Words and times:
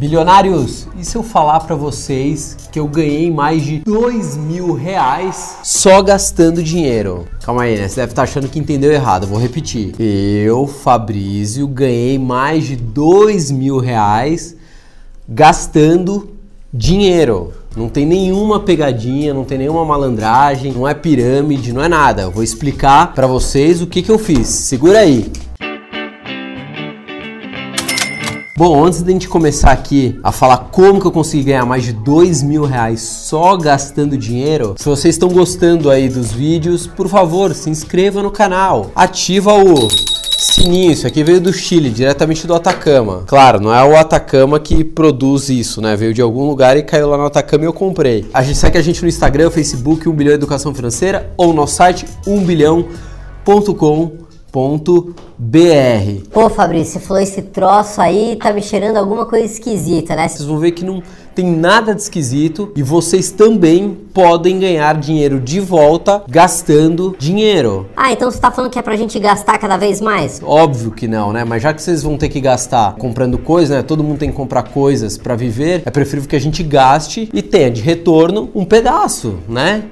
Bilionários, 0.00 0.88
e 0.98 1.04
se 1.04 1.14
eu 1.14 1.22
falar 1.22 1.60
para 1.60 1.76
vocês 1.76 2.56
que 2.72 2.80
eu 2.80 2.88
ganhei 2.88 3.30
mais 3.30 3.62
de 3.62 3.80
dois 3.80 4.34
mil 4.34 4.72
reais 4.72 5.56
só 5.62 6.00
gastando 6.00 6.62
dinheiro? 6.62 7.26
Calma 7.44 7.64
aí, 7.64 7.76
né? 7.76 7.86
Você 7.86 7.96
deve 8.00 8.12
estar 8.12 8.22
achando 8.22 8.48
que 8.48 8.58
entendeu 8.58 8.90
errado. 8.90 9.26
vou 9.26 9.38
repetir. 9.38 9.94
Eu, 10.00 10.66
Fabrício, 10.66 11.68
ganhei 11.68 12.18
mais 12.18 12.64
de 12.64 12.76
dois 12.76 13.50
mil 13.50 13.76
reais 13.76 14.56
gastando 15.28 16.30
dinheiro. 16.72 17.52
Não 17.76 17.90
tem 17.90 18.06
nenhuma 18.06 18.58
pegadinha, 18.58 19.34
não 19.34 19.44
tem 19.44 19.58
nenhuma 19.58 19.84
malandragem, 19.84 20.72
não 20.72 20.88
é 20.88 20.94
pirâmide, 20.94 21.74
não 21.74 21.84
é 21.84 21.88
nada. 21.90 22.22
Eu 22.22 22.30
vou 22.30 22.42
explicar 22.42 23.12
para 23.12 23.26
vocês 23.26 23.82
o 23.82 23.86
que, 23.86 24.00
que 24.00 24.10
eu 24.10 24.18
fiz. 24.18 24.48
Segura 24.48 25.00
aí. 25.00 25.30
Bom, 28.60 28.84
antes 28.84 29.00
de 29.00 29.08
a 29.08 29.12
gente 29.14 29.26
começar 29.26 29.70
aqui 29.70 30.20
a 30.22 30.30
falar 30.30 30.68
como 30.70 31.00
que 31.00 31.06
eu 31.06 31.10
consegui 31.10 31.44
ganhar 31.44 31.64
mais 31.64 31.82
de 31.82 31.94
dois 31.94 32.42
mil 32.42 32.66
reais 32.66 33.00
só 33.00 33.56
gastando 33.56 34.18
dinheiro, 34.18 34.74
se 34.76 34.84
vocês 34.84 35.14
estão 35.14 35.30
gostando 35.30 35.88
aí 35.88 36.10
dos 36.10 36.30
vídeos, 36.30 36.86
por 36.86 37.08
favor, 37.08 37.54
se 37.54 37.70
inscreva 37.70 38.22
no 38.22 38.30
canal, 38.30 38.90
ativa 38.94 39.54
o 39.54 39.88
sininho, 40.38 40.92
isso 40.92 41.06
aqui 41.06 41.24
veio 41.24 41.40
do 41.40 41.54
Chile, 41.54 41.88
diretamente 41.88 42.46
do 42.46 42.52
Atacama. 42.52 43.24
Claro, 43.26 43.62
não 43.62 43.74
é 43.74 43.82
o 43.82 43.96
Atacama 43.96 44.60
que 44.60 44.84
produz 44.84 45.48
isso, 45.48 45.80
né? 45.80 45.96
Veio 45.96 46.12
de 46.12 46.20
algum 46.20 46.46
lugar 46.46 46.76
e 46.76 46.82
caiu 46.82 47.08
lá 47.08 47.16
no 47.16 47.24
Atacama 47.24 47.64
e 47.64 47.66
eu 47.66 47.72
comprei. 47.72 48.26
A 48.34 48.42
gente 48.42 48.58
segue 48.58 48.76
a 48.76 48.82
gente 48.82 49.00
no 49.00 49.08
Instagram, 49.08 49.50
Facebook, 49.50 50.06
1 50.06 50.12
bilhão 50.12 50.34
educação 50.34 50.74
financeira 50.74 51.32
ou 51.38 51.54
no 51.54 51.66
site 51.66 52.04
1bilhão.com 52.26 54.28
br. 55.38 56.28
Pô, 56.32 56.50
Fabrício, 56.50 56.94
você 56.94 57.00
falou 57.00 57.22
esse 57.22 57.42
troço 57.42 58.00
aí, 58.00 58.36
tá 58.36 58.52
me 58.52 58.62
cheirando 58.62 58.96
alguma 58.96 59.24
coisa 59.26 59.44
esquisita, 59.46 60.16
né? 60.16 60.28
Vocês 60.28 60.46
vão 60.46 60.58
ver 60.58 60.72
que 60.72 60.84
não 60.84 61.02
tem 61.34 61.46
nada 61.46 61.94
de 61.94 62.02
esquisito 62.02 62.72
e 62.76 62.82
vocês 62.82 63.30
também 63.30 63.96
podem 64.12 64.58
ganhar 64.58 64.98
dinheiro 64.98 65.40
de 65.40 65.60
volta 65.60 66.22
gastando 66.28 67.16
dinheiro. 67.18 67.88
Ah, 67.96 68.12
então 68.12 68.30
você 68.30 68.38
tá 68.38 68.50
falando 68.50 68.70
que 68.70 68.78
é 68.78 68.82
pra 68.82 68.96
gente 68.96 69.18
gastar 69.18 69.56
cada 69.58 69.76
vez 69.76 70.00
mais? 70.00 70.40
Óbvio 70.44 70.90
que 70.90 71.06
não, 71.06 71.32
né? 71.32 71.44
Mas 71.44 71.62
já 71.62 71.72
que 71.72 71.80
vocês 71.80 72.02
vão 72.02 72.18
ter 72.18 72.28
que 72.28 72.40
gastar 72.40 72.94
comprando 72.96 73.38
coisas, 73.38 73.76
né? 73.76 73.82
Todo 73.82 74.02
mundo 74.02 74.18
tem 74.18 74.30
que 74.30 74.36
comprar 74.36 74.64
coisas 74.64 75.16
para 75.16 75.36
viver, 75.36 75.82
é 75.86 75.90
preferível 75.90 76.28
que 76.28 76.36
a 76.36 76.40
gente 76.40 76.62
gaste 76.62 77.30
e 77.32 77.40
tenha 77.40 77.70
de 77.70 77.80
retorno 77.80 78.50
um 78.54 78.64
pedaço, 78.64 79.38
né? 79.48 79.84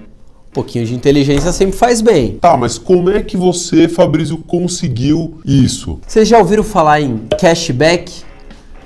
Um 0.51 0.55
pouquinho 0.55 0.87
de 0.87 0.95
inteligência 0.95 1.53
sempre 1.53 1.77
faz 1.77 2.01
bem. 2.01 2.39
Tá, 2.41 2.57
mas 2.57 2.79
como 2.79 3.11
é 3.11 3.23
que 3.23 3.37
você, 3.37 3.87
Fabrício, 3.87 4.39
conseguiu 4.39 5.41
isso? 5.45 6.01
Vocês 6.07 6.27
já 6.27 6.39
ouviram 6.39 6.65
falar 6.65 7.01
em 7.01 7.19
cashback? 7.39 8.29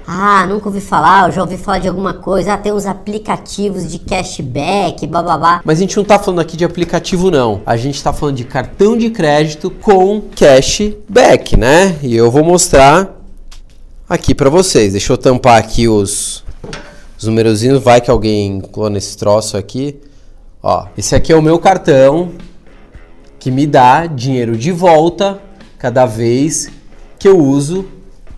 Ah, 0.07 0.47
nunca 0.47 0.69
ouvi 0.69 0.81
falar, 0.81 1.29
eu 1.29 1.33
já 1.33 1.41
ouvi 1.43 1.57
falar 1.57 1.79
de 1.79 1.89
alguma 1.89 2.13
coisa. 2.13 2.55
Ah, 2.55 2.59
tem 2.59 2.73
uns 2.73 2.87
aplicativos 2.87 3.91
de 3.91 3.99
cashback, 3.99 5.07
bababá. 5.07 5.61
Mas 5.65 5.79
a 5.79 5.81
gente 5.81 5.97
não 5.97 6.05
tá 6.05 6.19
falando 6.19 6.41
aqui 6.41 6.57
de 6.57 6.65
aplicativo, 6.65 7.31
não. 7.31 7.63
A 7.65 7.77
gente 7.77 8.03
tá 8.03 8.13
falando 8.13 8.37
de 8.37 8.45
cartão 8.45 8.97
de 8.97 9.11
crédito 9.11 9.71
com 9.71 10.21
cashback, 10.35 11.57
né? 11.57 11.97
E 12.03 12.17
eu 12.17 12.31
vou 12.31 12.45
mostrar 12.45 13.17
aqui 14.09 14.35
para 14.35 14.51
vocês. 14.51 14.93
Deixa 14.93 15.13
eu 15.13 15.17
tampar 15.17 15.59
aqui 15.59 15.89
os, 15.89 16.45
os 17.17 17.25
numerozinhos. 17.25 17.83
Vai 17.83 18.01
que 18.01 18.11
alguém 18.11 18.61
clona 18.61 18.99
esse 18.99 19.17
troço 19.17 19.57
aqui. 19.57 19.97
Ó, 20.63 20.87
esse 20.97 21.15
aqui 21.17 21.33
é 21.33 21.37
o 21.37 21.43
meu 21.43 21.59
cartão 21.59 22.31
que 23.41 23.51
me 23.51 23.67
dá 23.67 24.07
dinheiro 24.07 24.57
de 24.57 24.71
volta 24.71 25.41
cada 25.77 26.07
vez 26.07 26.71
que 27.19 27.27
eu 27.27 27.37
uso 27.37 27.85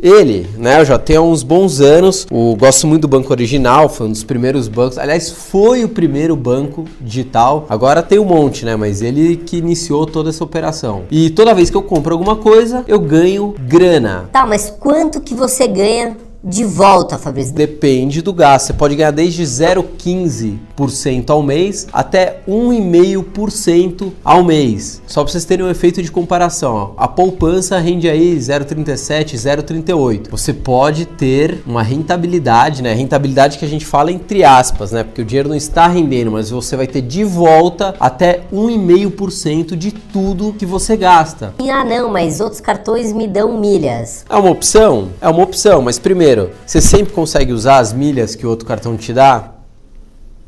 ele, 0.01 0.49
né? 0.57 0.81
Eu 0.81 0.87
já 0.87 0.99
tenho 0.99 1.23
uns 1.23 1.43
bons 1.43 1.83
anos. 1.83 2.27
O, 2.31 2.57
gosto 2.57 2.87
muito 2.87 3.03
do 3.03 3.09
banco 3.09 3.31
original, 3.31 3.91
foi 3.91 4.07
um 4.07 4.11
dos 4.11 4.25
primeiros 4.25 4.69
bancos. 4.69 4.97
Aliás, 4.97 5.31
foi 5.31 5.85
o 5.85 5.89
primeiro 5.89 6.35
banco 6.35 6.87
digital. 6.99 7.67
Agora 7.69 8.03
tem 8.03 8.19
um 8.19 8.25
monte, 8.25 8.65
né? 8.65 8.75
Mas 8.75 9.03
ele 9.03 9.37
que 9.37 9.59
iniciou 9.59 10.07
toda 10.07 10.31
essa 10.31 10.43
operação. 10.43 11.03
E 11.11 11.29
toda 11.29 11.55
vez 11.55 11.69
que 11.69 11.77
eu 11.77 11.83
compro 11.83 12.15
alguma 12.15 12.37
coisa, 12.37 12.85
eu 12.89 13.01
ganho 13.01 13.55
grana. 13.67 14.31
Tá, 14.33 14.47
mas 14.47 14.71
quanto 14.71 15.21
que 15.21 15.35
você 15.35 15.69
ganha 15.69 16.17
de 16.45 16.63
volta, 16.63 17.17
Fabrício? 17.17 17.55
Depende 17.55 18.21
do 18.21 18.31
gasto. 18.33 18.67
Você 18.67 18.75
pode 18.75 18.95
ganhar 18.95 19.13
desde 19.13 19.43
0,15% 19.43 21.31
ao 21.31 21.43
mês 21.43 21.87
até 21.91 22.43
1,5% 22.47 24.13
ao 24.23 24.45
mês. 24.45 25.01
Só 25.07 25.23
para 25.23 25.33
vocês 25.33 25.47
terem 25.47 25.65
um 25.65 25.71
efeito 25.71 26.03
de 26.03 26.11
comparação. 26.11 26.75
Ó. 26.75 26.91
A 26.99 27.09
poupança 27.09 27.79
rende 27.79 28.11
aí 28.11 28.37
0,37, 28.37 29.37
0,38. 29.37 30.29
Você 30.31 30.53
pode 30.53 31.07
ter 31.07 31.63
uma 31.67 31.83
rentabilidade, 31.83 32.83
né? 32.83 32.93
Rentabilidade 32.93 33.57
que 33.57 33.65
a 33.65 33.69
gente 33.69 33.87
fala 33.87 34.13
entre 34.13 34.45
aspas, 34.45 34.93
né? 34.93 35.03
Porque 35.03 35.23
o 35.23 35.25
dinheiro 35.25 35.49
não 35.49 35.57
está 35.57 35.87
rendendo, 35.87 36.31
mas 36.31 36.51
você 36.51 36.77
vai 36.77 36.87
ter 36.87 37.01
de 37.01 37.25
volta 37.25 37.95
até 37.99 38.43
1,5% 38.53 39.75
de 39.77 39.93
tudo 39.93 40.53
que 40.53 40.67
você 40.67 40.95
gasta. 40.95 41.55
Ah, 41.59 41.85
não, 41.85 42.11
mas 42.11 42.41
outros 42.41 42.61
cartões 42.61 43.13
me 43.13 43.27
dão 43.27 43.59
milhas. 43.59 44.27
É 44.29 44.37
uma 44.37 44.51
opção? 44.51 45.09
É 45.21 45.29
uma 45.29 45.43
opção, 45.43 45.81
mas 45.81 45.99
primeiro 45.99 46.34
Primeiro, 46.35 46.53
você 46.67 46.81
sempre 46.81 47.13
consegue 47.13 47.53
usar 47.53 47.79
as 47.79 47.93
milhas 47.93 48.35
que 48.35 48.45
o 48.45 48.51
outro 48.51 48.67
cartão 48.67 48.97
te 48.97 49.13
dá? 49.13 49.54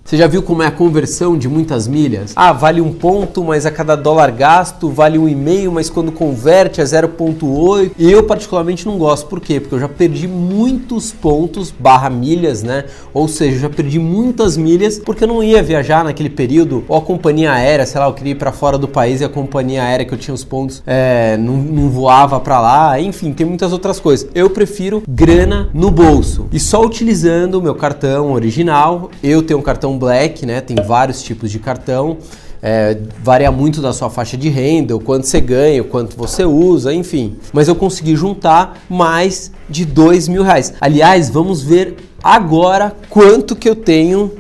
Você 0.07 0.17
já 0.17 0.29
viu 0.29 0.41
como 0.41 0.63
é 0.63 0.69
a 0.69 0.71
conversão 0.71 1.37
de 1.37 1.49
muitas 1.49 1.89
milhas? 1.89 2.33
Ah, 2.37 2.53
vale 2.53 2.81
um 2.81 2.93
ponto, 2.93 3.43
mas 3.43 3.67
a 3.67 3.73
cada 3.73 3.97
dólar 3.97 4.31
gasto 4.31 4.89
vale 4.89 5.19
um 5.19 5.29
e 5.29 5.35
meio, 5.35 5.73
mas 5.73 5.91
quando 5.91 6.13
converte 6.13 6.81
é 6.81 6.85
0,8. 6.85 7.91
E 7.99 8.13
eu 8.13 8.23
particularmente 8.23 8.87
não 8.87 8.99
gosto. 8.99 9.27
Por 9.27 9.41
quê? 9.41 9.59
Porque 9.59 9.75
eu 9.75 9.81
já 9.81 9.89
perdi 9.89 10.29
muitos 10.29 11.11
pontos 11.11 11.75
barra 11.77 12.09
milhas, 12.09 12.63
né? 12.63 12.85
Ou 13.13 13.27
seja, 13.27 13.57
eu 13.57 13.61
já 13.63 13.69
perdi 13.69 13.99
muitas 13.99 14.57
milhas 14.57 14.97
porque 14.97 15.25
eu 15.25 15.29
não 15.29 15.43
ia 15.43 15.61
viajar 15.61 16.05
naquele 16.05 16.31
período. 16.31 16.85
Ou 16.87 16.99
a 16.99 17.03
companhia 17.03 17.51
aérea, 17.51 17.85
sei 17.85 17.99
lá, 17.99 18.07
eu 18.07 18.15
queria 18.15 18.31
ir 18.31 18.37
para 18.37 18.53
fora 18.53 18.79
do 18.79 18.87
país 18.87 19.21
e 19.21 19.25
a 19.25 19.29
companhia 19.29 19.83
aérea 19.83 20.07
que 20.07 20.15
eu 20.15 20.19
tinha 20.19 20.33
os 20.37 20.45
pontos 20.45 20.85
é, 20.87 21.37
não, 21.37 21.57
não 21.57 21.91
voava 21.91 22.39
para 22.39 22.61
lá. 22.61 23.01
Enfim, 23.01 23.33
tem 23.33 23.45
muitas 23.45 23.73
outras 23.73 23.99
coisas. 23.99 24.29
Eu 24.37 24.51
prefiro 24.51 25.03
grana 25.09 25.69
no 25.75 25.91
bolso. 25.91 26.47
E 26.53 26.61
só 26.61 26.81
utilizando 26.81 27.57
o 27.57 27.61
meu 27.61 27.75
cartão 27.75 28.31
original, 28.31 29.11
eu 29.21 29.43
tenho 29.43 29.59
um 29.59 29.63
cartão 29.63 29.96
Black, 29.97 30.47
né? 30.47 30.61
Tem 30.61 30.77
vários 30.77 31.23
tipos 31.23 31.51
de 31.51 31.59
cartão. 31.59 32.19
É, 32.63 32.97
varia 33.23 33.53
muito 33.53 33.83
da 33.83 33.93
sua 33.93 34.09
faixa 34.11 34.37
de 34.37 34.49
renda, 34.49 34.97
o 34.97 35.01
quanto 35.01 35.27
você 35.27 35.41
ganha, 35.41 35.83
o 35.83 35.85
quanto 35.85 36.17
você 36.17 36.45
usa, 36.45 36.93
enfim. 36.93 37.37
Mas 37.53 37.69
eu 37.69 37.77
consegui 37.77 38.17
juntar 38.17 38.83
mais 38.89 39.53
de 39.69 39.85
dois 39.85 40.27
mil 40.27 40.43
reais. 40.43 40.75
Aliás, 40.81 41.31
vamos 41.31 41.63
ver 41.63 41.97
agora 42.23 42.97
quanto 43.09 43.55
que 43.55 43.69
eu 43.69 43.77
tenho 43.77 44.33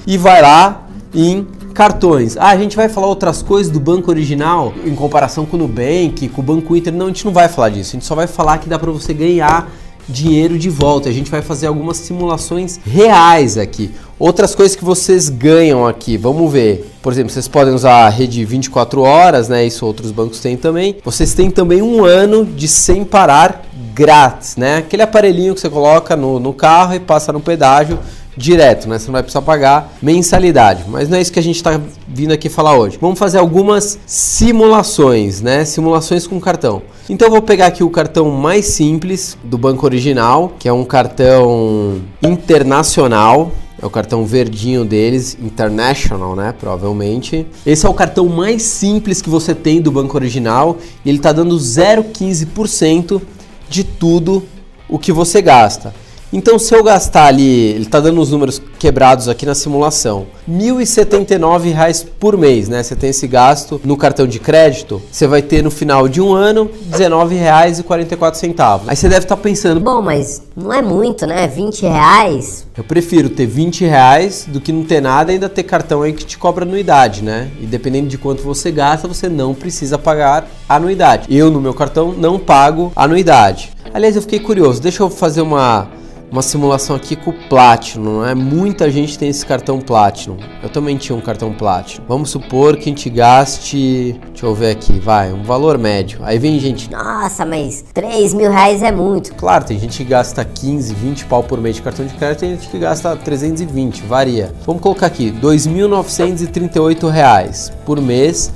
e 0.06 0.18
vai 0.18 0.42
lá 0.42 0.83
em 1.13 1.47
cartões. 1.74 2.38
Ah, 2.38 2.49
a 2.49 2.58
gente 2.58 2.76
vai 2.76 2.90
falar 2.90 3.08
outras 3.08 3.41
coisas 3.41 3.72
do 3.72 3.79
banco 3.79 4.09
original 4.09 4.73
em 4.85 4.96
comparação 4.96 5.46
com 5.46 5.58
o 5.58 5.59
Nubank, 5.59 6.29
com 6.29 6.41
o 6.41 6.43
Banco 6.43 6.76
Inter. 6.76 6.93
Não, 6.93 7.05
a 7.05 7.09
gente 7.09 7.26
não 7.26 7.34
vai 7.34 7.47
falar 7.47 7.70
disso. 7.70 7.91
A 7.91 7.93
gente 7.93 8.05
só 8.05 8.16
vai 8.16 8.28
falar 8.28 8.58
que 8.59 8.70
dá 8.70 8.78
para 8.79 8.91
você 8.91 9.14
ganhar 9.14 9.70
dinheiro 10.08 10.58
de 10.58 10.70
volta. 10.70 11.09
A 11.09 11.11
gente 11.11 11.32
vai 11.32 11.41
fazer 11.41 11.67
algumas 11.67 11.97
simulações 11.97 12.79
reais 12.85 13.58
aqui. 13.58 13.91
Outras 14.20 14.55
coisas 14.55 14.76
que 14.76 14.85
vocês 14.85 15.28
ganham 15.29 15.85
aqui, 15.85 16.17
vamos 16.17 16.52
ver. 16.52 16.91
Por 17.02 17.11
exemplo, 17.11 17.32
vocês 17.32 17.47
podem 17.47 17.73
usar 17.73 18.05
a 18.05 18.09
rede 18.09 18.46
24 18.46 19.02
horas, 19.02 19.49
né? 19.49 19.66
Isso 19.66 19.85
outros 19.85 20.11
bancos 20.11 20.40
têm 20.40 20.55
também. 20.55 20.97
Vocês 21.03 21.34
têm 21.34 21.49
também 21.49 21.82
um 21.82 22.05
ano 22.05 22.46
de 22.46 22.67
sem 22.67 23.03
parar 23.03 23.66
grátis, 23.93 24.55
né? 24.55 24.78
Aquele 24.78 25.02
aparelhinho 25.02 25.53
que 25.53 25.59
você 25.59 25.70
coloca 25.70 26.16
no, 26.16 26.40
no 26.40 26.53
carro 26.53 26.96
e 26.96 26.99
passa 26.99 27.34
no 27.34 27.40
pedágio 27.40 27.99
direto, 28.35 28.88
né? 28.88 28.97
Você 28.97 29.08
não 29.08 29.14
vai 29.14 29.24
precisar 29.24 29.41
pagar 29.41 29.94
mensalidade. 30.02 30.84
Mas 30.88 31.09
não 31.09 31.18
é 31.18 31.22
isso 31.22 31.32
que 31.32 31.40
a 31.40 31.44
gente 31.44 31.56
está 31.56 31.80
vindo 32.08 32.32
aqui 32.32 32.50
falar 32.50 32.78
hoje. 32.78 32.97
Vamos 33.00 33.20
fazer 33.20 33.38
algumas 33.38 34.00
simulações, 34.06 35.41
né? 35.41 35.66
Simulações 35.66 36.28
com 36.28 36.40
cartão. 36.40 36.82
Então 37.09 37.30
vou 37.30 37.41
pegar 37.41 37.68
aqui 37.68 37.84
o 37.84 37.90
cartão 37.90 38.30
mais 38.32 38.66
simples 38.66 39.38
do 39.44 39.58
banco 39.58 39.85
original, 39.85 40.53
que 40.58 40.68
é 40.68 40.74
um 40.74 40.85
cartão 40.85 42.02
internacional. 42.22 43.52
É 43.82 43.85
o 43.85 43.90
cartão 43.90 44.26
verdinho 44.26 44.86
deles, 44.86 45.38
International, 45.41 46.38
né? 46.38 46.53
Provavelmente. 46.58 47.46
Esse 47.66 47.86
é 47.86 47.90
o 47.90 47.94
cartão 47.94 48.28
mais 48.29 48.64
simples 48.64 49.22
que 49.22 49.29
você 49.29 49.53
tem 49.53 49.82
do 49.82 49.91
banco 49.91 50.16
original 50.16 50.78
e 51.03 51.09
ele 51.09 51.18
está 51.18 51.34
dando 51.34 51.58
0,15% 51.58 53.22
de 53.68 53.84
tudo 53.84 54.44
o 54.88 54.97
que 54.97 55.12
você 55.12 55.41
gasta. 55.41 55.94
Então, 56.35 56.58
se 56.58 56.74
eu 56.74 56.84
gastar 56.84 57.28
ali, 57.28 57.70
ele 57.70 57.84
está 57.84 58.00
dando 58.00 58.20
os 58.20 58.32
números 58.32 58.59
quebrados 58.80 59.30
aqui 59.30 59.46
na 59.46 59.53
simulação, 59.53 60.26
R$ 60.47 60.53
1.079 60.53 62.08
por 62.20 62.35
mês, 62.35 62.68
né? 62.68 62.82
Você 62.82 62.96
tem 62.96 63.12
esse 63.12 63.28
gasto 63.28 63.80
no 63.85 63.96
cartão 63.96 64.26
de 64.26 64.40
crédito, 64.40 65.00
você 65.12 65.28
vai 65.28 65.44
ter 65.44 65.64
no 65.64 65.70
final 65.70 66.08
de 66.08 66.20
um 66.20 66.34
ano 66.34 66.72
R$ 66.91 66.97
19,44. 66.97 68.82
Aí 68.88 68.96
você 68.96 69.08
deve 69.08 69.26
estar 69.26 69.35
tá 69.35 69.41
pensando, 69.44 69.80
bom, 69.80 70.02
mas 70.02 70.41
não 70.56 70.74
é 70.74 70.82
muito, 70.82 71.28
né? 71.28 71.47
20 71.47 71.84
reais. 71.84 72.66
Eu 72.76 72.84
prefiro 72.84 73.29
ter 73.29 73.46
20 73.46 73.86
reais 73.86 74.46
do 74.47 74.59
que 74.59 74.72
não 74.72 74.84
ter 74.84 75.02
nada 75.02 75.32
e 75.32 75.36
ainda 75.36 75.47
ter 75.47 75.62
cartão 75.62 76.02
aí 76.02 76.14
que 76.14 76.26
te 76.26 76.40
cobra 76.40 76.66
anuidade, 76.66 77.24
né? 77.24 77.52
E 77.62 77.68
dependendo 77.68 78.08
de 78.08 78.18
quanto 78.18 78.41
você 78.41 78.72
gasta, 78.72 79.08
você 79.08 79.29
não 79.29 79.53
precisa 79.53 80.00
pagar 80.00 80.50
anuidade. 80.68 81.28
Eu, 81.29 81.52
no 81.52 81.62
meu 81.62 81.76
cartão, 81.76 82.12
não 82.12 82.40
pago 82.40 82.91
anuidade. 82.96 83.72
Aliás, 83.94 84.16
eu 84.16 84.22
fiquei 84.24 84.40
curioso, 84.40 84.82
deixa 84.82 85.03
eu 85.03 85.12
fazer 85.12 85.41
uma 85.41 86.02
uma 86.34 86.41
simulação 86.41 86.96
aqui 86.96 87.16
com 87.16 87.30
o 87.30 87.34
Platinum, 87.47 88.03
não 88.03 88.26
é? 88.26 88.34
Muita 88.34 88.90
gente 88.90 89.20
tem 89.20 89.30
esse 89.30 89.46
cartão 89.46 89.80
Platinum. 89.80 90.35
Eu 90.64 90.70
também 90.70 90.97
tinha 90.97 91.16
um 91.16 91.22
cartão 91.22 91.53
Platinum. 91.53 92.03
Vamos 92.08 92.32
supor 92.32 92.76
que 92.76 92.82
a 92.82 92.85
gente 92.85 93.08
gaste, 93.08 94.20
deixa 94.32 94.44
eu 94.47 94.56
ver 94.56 94.72
aqui, 94.72 95.00
vai, 95.00 95.32
um 95.32 95.44
valor 95.44 95.78
médio. 95.78 96.22
Aí 96.24 96.40
vem 96.40 96.59
gente, 96.59 96.90
nossa, 96.90 97.46
mas 97.46 97.85
3 97.94 98.34
mil 98.34 98.50
reais 98.50 98.82
é 98.82 98.91
muito. 98.91 99.35
Claro, 99.35 99.64
tem 99.64 99.78
gente 99.78 99.96
que 99.96 100.03
gasta 100.03 100.44
15, 100.44 100.96
20 100.96 101.26
pau 101.26 101.44
por 101.44 101.62
mês 101.62 101.76
de 101.76 101.84
cartão 101.84 102.03
de 102.03 102.16
crédito, 102.16 102.40
tem 102.40 102.56
gente 102.56 102.68
que 102.68 102.79
gasta 102.79 103.16
320, 103.16 104.02
varia. 104.02 104.52
Vamos 104.66 104.82
colocar 104.82 105.06
aqui, 105.06 105.32
2.938 105.40 107.09
reais 107.12 107.72
por 107.86 108.02
mês 108.02 108.52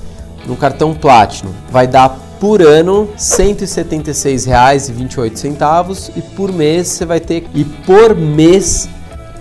no 0.48 0.56
cartão 0.56 0.96
Platinum. 0.96 1.52
Vai 1.70 1.86
dar 1.86 2.27
por 2.40 2.62
ano 2.62 3.10
R$ 3.14 3.18
176,28 3.18 6.12
e 6.16 6.22
por 6.22 6.52
mês 6.52 6.88
você 6.88 7.06
vai 7.06 7.20
ter 7.20 7.48
e 7.54 7.64
por 7.64 8.16
mês 8.16 8.90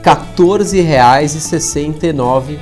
R$ 0.02 0.10
14,69. 0.37 2.58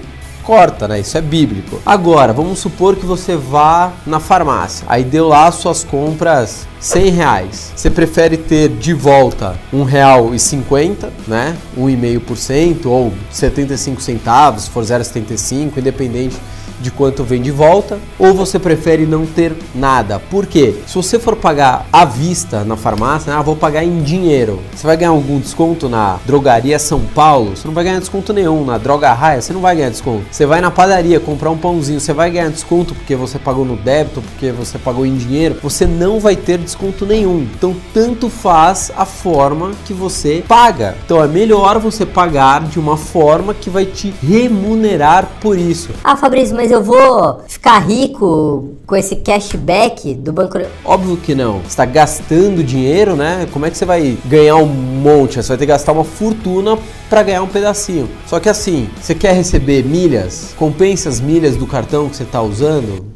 corta, 0.47 0.87
né? 0.87 1.01
Isso 1.01 1.19
é 1.19 1.21
bíblico. 1.21 1.81
Agora, 1.85 2.33
vamos 2.33 2.61
supor 2.61 2.95
que 2.95 3.05
você 3.05 3.37
vá 3.37 3.93
na 4.07 4.21
farmácia, 4.21 4.87
aí 4.89 5.03
deu 5.03 5.27
lá 5.27 5.51
suas 5.51 5.83
compras 5.83 6.69
100 6.79 7.11
reais. 7.11 7.73
Você 7.75 7.91
prefere 7.91 8.37
ter 8.37 8.69
de 8.69 8.95
volta 8.95 9.57
um 9.73 9.83
real 9.83 10.33
e 10.33 10.39
cinquenta, 10.39 11.13
né? 11.27 11.57
1,5% 11.77 12.87
ou 12.87 13.13
75 13.31 14.01
centavos, 14.01 14.65
se 14.65 14.71
for 14.71 14.85
0,75, 14.85 15.79
independente 15.79 16.37
de 16.81 16.91
quanto 16.91 17.25
vem 17.25 17.41
de 17.41 17.51
volta, 17.51 17.99
ou 18.19 18.35
você 18.35 18.59
prefere 18.59 19.07
não 19.07 19.27
ter 19.27 19.53
nada? 19.75 20.19
Por 20.19 20.47
quê? 20.47 20.75
Se 20.87 20.95
você 20.95 21.19
for 21.19 21.37
pagar 21.37 21.87
à 21.93 22.05
vista 22.05 22.65
na 22.65 22.77
farmácia, 22.77 23.35
ah, 23.35 23.43
vou 23.43 23.57
pagar 23.57 23.85
em 23.85 24.01
dinheiro, 24.03 24.61
você 24.75 24.87
vai 24.87 24.97
ganhar 24.97 25.11
algum 25.11 25.39
desconto 25.39 25.89
na 25.89 26.19
drogaria 26.27 26.79
São 26.79 27.01
Paulo? 27.01 27.57
Você 27.57 27.67
não 27.67 27.75
vai 27.75 27.85
ganhar 27.85 27.99
desconto 27.99 28.33
nenhum. 28.33 28.65
Na 28.65 28.79
droga 28.79 29.13
raia, 29.13 29.41
você 29.41 29.53
não 29.53 29.61
vai 29.61 29.77
ganhar 29.77 29.91
desconto. 29.91 30.25
Você 30.31 30.47
vai 30.47 30.61
na 30.61 30.71
padaria 30.71 31.21
comprar 31.21 31.51
um 31.51 31.57
pãozinho, 31.57 32.01
você 32.01 32.13
vai 32.13 32.31
ganhar 32.31 32.51
desconto 32.51 32.95
porque 32.95 33.17
você 33.17 33.39
pagou 33.39 33.65
no 33.65 33.77
débito, 33.77 34.23
porque 34.23 34.53
você 34.53 34.79
pagou 34.79 35.07
em 35.07 35.17
dinheiro, 35.17 35.57
você 35.63 35.87
não 35.87 36.21
vai 36.21 36.37
ter 36.37 36.59
desconto 36.59 37.07
nenhum. 37.07 37.47
Então, 37.57 37.75
tanto 37.93 38.29
faz 38.29 38.91
a 38.97 39.05
forma 39.05 39.73
que 39.85 39.93
você 39.93 40.45
paga. 40.47 40.97
Então, 41.05 41.23
é 41.23 41.29
melhor 41.29 41.79
você 41.79 42.05
pagar 42.05 42.63
de 42.63 42.79
uma 42.79 42.97
forma 42.97 43.55
que 43.55 43.71
vai 43.71 43.85
te 43.85 44.15
remunerar 44.23 45.29
por 45.41 45.59
isso. 45.59 45.91
Ah, 46.03 46.17
Fabrício, 46.17 46.55
mas 46.55 46.66
mas 46.67 46.73
eu 46.73 46.83
vou 46.83 47.45
ficar 47.47 47.79
rico 47.79 48.75
com 48.85 48.97
esse 48.97 49.15
cashback 49.15 50.15
do 50.15 50.33
banco. 50.33 50.59
Óbvio 50.85 51.17
que 51.17 51.33
não. 51.33 51.61
Você 51.61 51.69
está 51.69 51.85
gastando 51.85 52.65
dinheiro, 52.65 53.15
né? 53.15 53.47
Como 53.53 53.65
é 53.65 53.71
que 53.71 53.79
você 53.79 53.85
vai 53.85 54.19
ganhar 54.25 54.57
um 54.57 54.67
monte? 54.67 55.37
Você 55.37 55.47
vai 55.47 55.59
ter 55.59 55.65
que 55.65 55.71
gastar 55.71 55.93
uma 55.93 56.03
fortuna 56.03 56.77
para 57.09 57.23
ganhar 57.23 57.43
um 57.43 57.47
pedacinho. 57.47 58.09
Só 58.27 58.41
que 58.41 58.49
assim, 58.49 58.91
você 59.01 59.15
quer 59.15 59.33
receber 59.33 59.85
milhas? 59.85 60.55
Compensa 60.57 61.09
as 61.09 61.21
milhas 61.21 61.55
do 61.55 61.69
cartão 61.69 62.09
que 62.09 62.17
você 62.17 62.25
está 62.25 62.43
usando? 62.43 63.15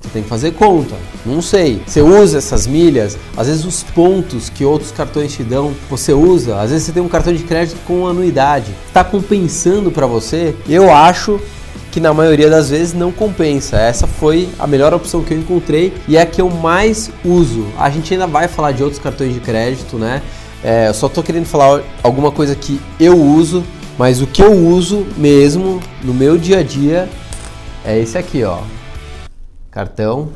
Você 0.00 0.08
tem 0.10 0.22
que 0.24 0.28
fazer 0.28 0.50
conta. 0.54 0.96
Não 1.24 1.40
sei. 1.40 1.80
Você 1.86 2.02
usa 2.02 2.38
essas 2.38 2.66
milhas, 2.66 3.16
às 3.36 3.46
vezes 3.46 3.64
os 3.64 3.84
pontos 3.84 4.48
que 4.48 4.64
outros 4.64 4.90
cartões 4.90 5.32
te 5.32 5.44
dão, 5.44 5.72
você 5.88 6.12
usa. 6.12 6.60
Às 6.60 6.70
vezes 6.70 6.86
você 6.86 6.92
tem 6.92 7.02
um 7.02 7.08
cartão 7.08 7.32
de 7.32 7.44
crédito 7.44 7.78
com 7.86 8.04
anuidade. 8.04 8.72
Está 8.88 9.04
compensando 9.04 9.92
para 9.92 10.08
você? 10.08 10.56
Eu 10.68 10.92
acho 10.92 11.40
que 11.90 12.00
na 12.00 12.12
maioria 12.12 12.50
das 12.50 12.70
vezes 12.70 12.94
não 12.94 13.10
compensa. 13.10 13.76
Essa 13.76 14.06
foi 14.06 14.48
a 14.58 14.66
melhor 14.66 14.92
opção 14.92 15.22
que 15.22 15.32
eu 15.32 15.38
encontrei 15.38 15.92
e 16.06 16.16
é 16.16 16.22
a 16.22 16.26
que 16.26 16.40
eu 16.40 16.50
mais 16.50 17.10
uso. 17.24 17.66
A 17.78 17.90
gente 17.90 18.12
ainda 18.12 18.26
vai 18.26 18.48
falar 18.48 18.72
de 18.72 18.82
outros 18.82 19.00
cartões 19.00 19.32
de 19.32 19.40
crédito, 19.40 19.96
né? 19.96 20.22
É, 20.62 20.92
só 20.92 21.08
tô 21.08 21.22
querendo 21.22 21.46
falar 21.46 21.82
alguma 22.02 22.32
coisa 22.32 22.54
que 22.54 22.80
eu 22.98 23.16
uso, 23.16 23.64
mas 23.96 24.20
o 24.20 24.26
que 24.26 24.42
eu 24.42 24.52
uso 24.52 25.06
mesmo 25.16 25.80
no 26.02 26.12
meu 26.12 26.36
dia 26.36 26.58
a 26.58 26.62
dia 26.62 27.08
é 27.84 27.98
esse 27.98 28.18
aqui, 28.18 28.42
ó. 28.42 28.58
Cartão 29.70 30.30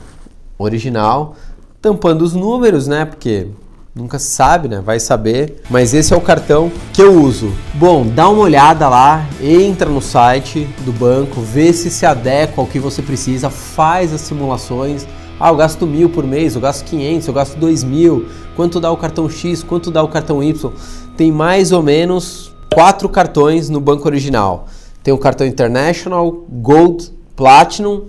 original, 0.59 1.35
tampando 1.81 2.23
os 2.23 2.35
números, 2.35 2.87
né? 2.87 3.05
Porque 3.05 3.49
Nunca 3.95 4.19
se 4.19 4.31
sabe, 4.31 4.69
né? 4.69 4.81
Vai 4.81 4.99
saber. 4.99 5.61
Mas 5.69 5.93
esse 5.93 6.15
é 6.15 6.17
o 6.17 6.21
cartão 6.21 6.73
que 6.95 7.03
eu 7.03 7.21
uso. 7.21 7.53
Bom, 7.75 8.07
dá 8.07 8.27
uma 8.27 8.41
olhada 8.41 8.89
lá, 8.89 9.29
entra 9.39 9.91
no 9.91 10.01
site 10.01 10.67
do 10.87 10.93
banco, 10.93 11.43
vê 11.43 11.75
se 11.75 11.91
se 11.91 12.07
adequa 12.07 12.63
ao 12.63 12.67
que 12.67 12.79
você 12.79 13.03
precisa, 13.03 13.51
faz 13.51 14.15
as 14.15 14.23
simulações. 14.23 15.07
Ah, 15.39 15.51
eu 15.51 15.57
gasto 15.57 15.87
mil 15.87 16.09
por 16.09 16.25
mês, 16.25 16.55
eu 16.55 16.61
gasto 16.61 16.87
500, 16.87 17.29
eu 17.29 17.35
gasto 17.35 17.57
dois 17.59 17.85
mil. 17.85 18.29
Quanto 18.57 18.81
dá 18.81 18.91
o 18.91 18.97
cartão 18.97 19.29
X? 19.29 19.63
Quanto 19.63 19.91
dá 19.91 20.03
o 20.03 20.09
cartão 20.09 20.43
Y? 20.43 20.73
Tem 21.15 21.31
mais 21.31 21.71
ou 21.71 21.83
menos 21.83 22.51
quatro 22.73 23.11
cartões 23.11 23.69
no 23.69 23.79
banco 23.79 24.09
original. 24.09 24.69
Tem 25.03 25.13
o 25.13 25.19
cartão 25.19 25.47
International, 25.47 26.47
Gold, 26.49 27.13
Platinum 27.37 28.05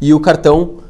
e 0.00 0.14
o 0.14 0.20
cartão 0.20 0.85